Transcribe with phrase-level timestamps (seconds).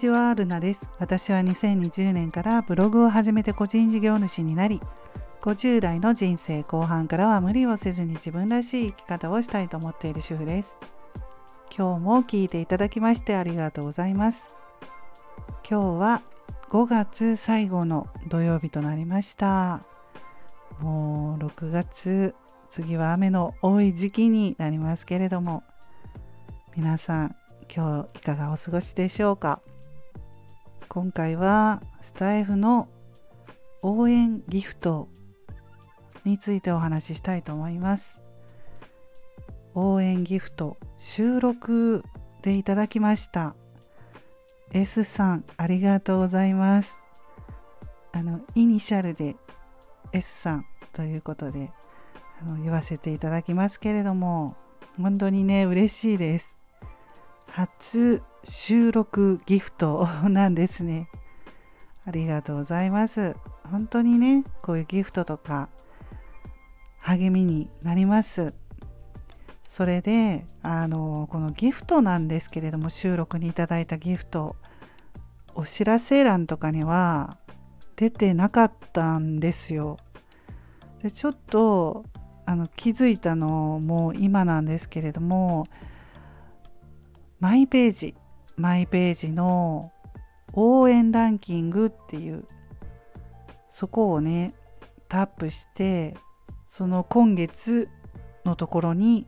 [0.00, 0.80] ちは、ルナです。
[0.98, 4.80] 私は2020年からブログを始めて個人事業主になり、
[5.42, 10.74] 50代の人生後半からは無理をせずに自分らしい生き方をしたいと思っている主婦です。
[11.76, 14.54] 今日も聞いていただきましてありがとうございます。
[15.68, 16.22] 今日は
[16.70, 19.82] 5月最後の土曜日となりました。
[20.78, 22.34] もう6月、
[22.70, 25.62] 次は雨の多い時期になりますけれども、
[26.74, 27.36] 皆さん
[27.70, 29.60] 今日いかがお過ごしでしょうか？
[30.92, 32.88] 今回はスタイフの
[33.80, 35.08] 応援ギフト
[36.24, 38.18] についてお話ししたいと思います。
[39.76, 42.02] 応援ギフト収録
[42.42, 43.54] でいただきました。
[44.72, 46.98] S さんありがとうございます。
[48.10, 49.36] あのイニシャルで
[50.10, 51.70] S さんということで
[52.42, 54.56] あの言わせていただきますけれども
[55.00, 56.56] 本当にね嬉しいです。
[57.46, 61.08] 初収録ギフトなんですね。
[62.06, 63.36] ありがとうございます。
[63.70, 65.68] 本当にね、こういうギフトとか
[66.98, 68.54] 励みになります。
[69.66, 74.56] それで、あの、このギフトなんですけれども、収録にいただいたギフト、
[75.54, 77.36] お知らせ欄とかには
[77.96, 79.98] 出てなかったんですよ。
[81.02, 82.04] でちょっと
[82.46, 85.66] あの気づいたのも今なんですけれども
[87.38, 88.14] マイページ
[88.56, 89.92] マイページの
[90.52, 92.44] 応援ランキングっていう
[93.68, 94.54] そこをね
[95.08, 96.16] タップして
[96.66, 97.88] その今月
[98.44, 99.26] のところに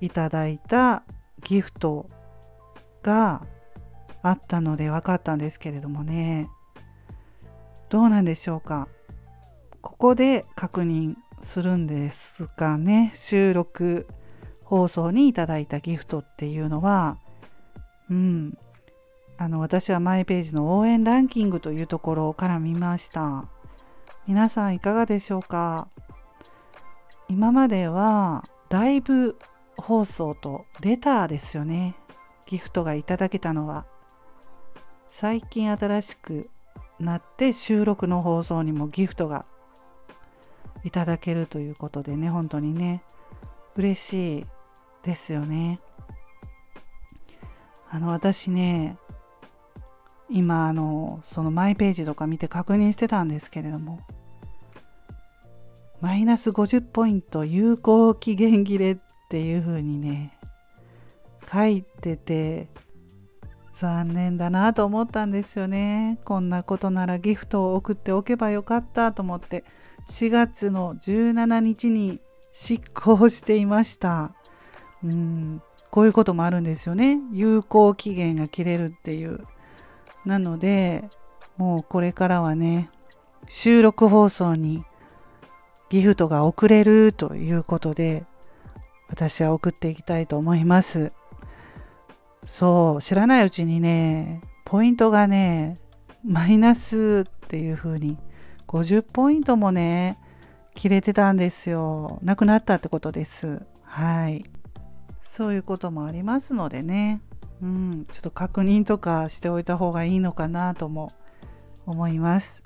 [0.00, 1.02] いただいた
[1.42, 2.08] ギフト
[3.02, 3.46] が
[4.22, 6.48] あったので分かったんですけれどもね。
[7.90, 8.88] どうなんでしょうか。
[9.82, 13.12] ここで確認するんですかね。
[13.14, 14.06] 収録
[14.62, 17.18] 放送にいただいたギフトっていうのは。
[18.10, 18.58] うん。
[19.36, 23.46] あの、私はマイページの応援ランキングというところから見ました。
[24.26, 25.88] 皆さんいかがでしょうか？
[27.28, 29.38] 今まではライブ
[29.76, 31.96] 放送とレターですよね。
[32.46, 33.86] ギフトがいただけたのは。
[35.08, 36.50] 最近新しく
[37.00, 39.46] なって収録の放送にもギフトが
[40.84, 43.02] いただけるということでね、本当にね、
[43.76, 44.46] 嬉しい
[45.02, 45.80] ですよね。
[47.94, 48.98] あの私ね
[50.28, 54.00] 今あのそのマイページとか見て確認してたんですけれども
[56.00, 58.98] マイナス50ポイント有効期限切れっ
[59.30, 60.36] ていう風にね
[61.50, 62.66] 書いてて
[63.76, 66.18] 残念だなと思ったんですよね。
[66.24, 69.64] こんなことならギフトを送っておけばよかったと思って
[70.08, 72.20] 4月の17日に
[72.52, 74.34] 執行していました。
[75.04, 77.18] うんこういうこともあるんですよね。
[77.32, 79.46] 有効期限が切れるっていう。
[80.24, 81.04] なので、
[81.56, 82.90] もうこれからはね、
[83.46, 84.84] 収録放送に
[85.90, 88.24] ギフトが送れるということで、
[89.08, 91.12] 私は送っていきたいと思います。
[92.44, 95.78] そう、知らないうちにね、ポイントがね、
[96.24, 98.18] マイナスっていう風に、
[98.66, 100.18] 50ポイントもね、
[100.74, 102.18] 切れてたんですよ。
[102.22, 103.62] なくなったってことです。
[103.84, 104.44] はい。
[105.34, 107.20] そういうこともありますのでね、
[107.60, 111.10] うん、ちょっと確認とかしておいた方がいいのかなとも
[111.86, 112.62] 思います。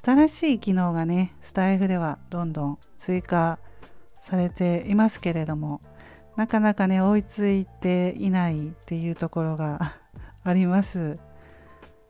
[0.00, 3.58] 新しい機能がね、スタイフではどんどん追加
[4.20, 5.80] されていますけれども、
[6.36, 9.96] なかなかね、追いついていないっていうところが
[10.44, 11.18] あります。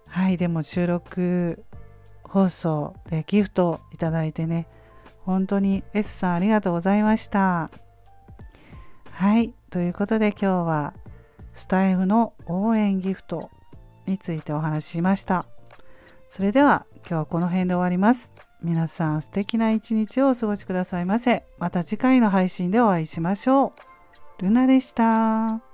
[0.08, 1.64] はい、でも収録
[2.22, 4.68] 放送でギフトいただいてね、
[5.22, 7.70] 本当に S さんありがとうございました。
[9.14, 9.54] はい。
[9.70, 10.92] ということで今日は
[11.54, 13.48] スタイフの応援ギフト
[14.06, 15.46] についてお話ししました。
[16.28, 18.32] それでは今日はこの辺で終わります。
[18.60, 21.44] 皆さん素敵な一日をお過ごしくださいませ。
[21.58, 23.72] また次回の配信でお会いしましょ
[24.40, 24.42] う。
[24.42, 25.73] ルナでした。